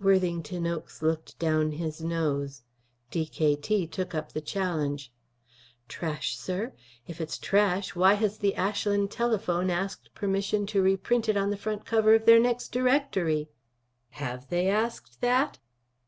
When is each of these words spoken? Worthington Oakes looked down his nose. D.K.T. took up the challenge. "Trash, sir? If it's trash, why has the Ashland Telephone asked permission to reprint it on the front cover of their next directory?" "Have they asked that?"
Worthington 0.00 0.66
Oakes 0.66 1.00
looked 1.00 1.38
down 1.38 1.70
his 1.70 2.00
nose. 2.02 2.64
D.K.T. 3.12 3.86
took 3.86 4.16
up 4.16 4.32
the 4.32 4.40
challenge. 4.40 5.12
"Trash, 5.86 6.36
sir? 6.36 6.72
If 7.06 7.20
it's 7.20 7.38
trash, 7.38 7.94
why 7.94 8.14
has 8.14 8.36
the 8.38 8.56
Ashland 8.56 9.12
Telephone 9.12 9.70
asked 9.70 10.12
permission 10.12 10.66
to 10.74 10.82
reprint 10.82 11.28
it 11.28 11.36
on 11.36 11.50
the 11.50 11.56
front 11.56 11.84
cover 11.84 12.14
of 12.16 12.24
their 12.26 12.40
next 12.40 12.72
directory?" 12.72 13.48
"Have 14.10 14.48
they 14.50 14.66
asked 14.66 15.20
that?" 15.20 15.60